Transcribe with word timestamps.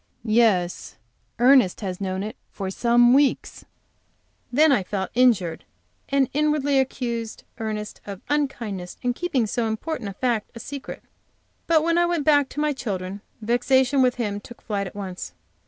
"Yes, 0.25 0.95
Ernest 1.37 1.81
has 1.81 2.01
known 2.01 2.23
it 2.23 2.35
for 2.49 2.71
some 2.71 3.13
weeks." 3.13 3.65
Then 4.51 4.71
I 4.71 4.81
felt 4.81 5.11
injured 5.13 5.63
and 6.09 6.27
inwardly 6.33 6.79
accused 6.79 7.43
Ernest 7.59 8.01
of 8.07 8.23
unkindness 8.27 8.97
in 9.03 9.13
keeping 9.13 9.45
so 9.45 9.67
important 9.67 10.09
a 10.09 10.13
fact 10.13 10.49
a 10.55 10.59
secret. 10.59 11.03
But 11.67 11.83
when 11.83 11.99
I 11.99 12.07
went 12.07 12.25
back 12.25 12.49
to 12.49 12.59
my 12.59 12.73
children, 12.73 13.21
vexation 13.41 14.01
with 14.01 14.15
him 14.15 14.39
took 14.39 14.63
flight 14.63 14.87
at 14.87 14.95
once. 14.95 15.33